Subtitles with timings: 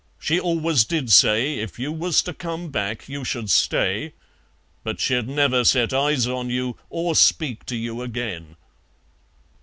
[0.17, 4.13] She always did say if you was to come back you should stay,
[4.83, 8.55] but she'd never set eyes on you or speak to you again."